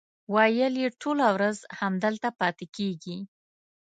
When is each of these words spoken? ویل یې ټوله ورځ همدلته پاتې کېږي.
ویل 0.33 0.73
یې 0.83 0.89
ټوله 1.01 1.27
ورځ 1.35 1.57
همدلته 1.79 2.29
پاتې 2.39 2.65
کېږي. 2.75 3.17